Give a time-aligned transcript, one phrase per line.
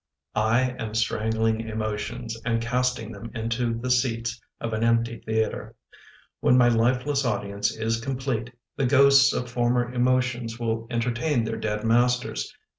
[0.33, 5.75] I AM strangling emotions And casting them into the seats Of an empty theatre.
[6.39, 11.83] When my lifeless audience is complete, The ghosts of former emotions Will entertain their dead
[11.83, 12.51] masters.